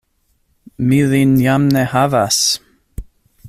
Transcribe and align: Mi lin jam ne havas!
Mi 0.87 0.99
lin 1.11 1.35
jam 1.43 1.63
ne 1.77 1.83
havas! 1.93 2.41